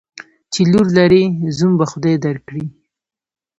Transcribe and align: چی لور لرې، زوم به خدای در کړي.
چی 0.51 0.61
لور 0.71 0.87
لرې، 0.97 1.23
زوم 1.57 1.71
به 1.79 1.85
خدای 1.91 2.15
در 2.23 2.37
کړي. 2.47 2.65